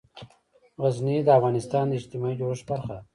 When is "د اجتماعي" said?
1.87-2.35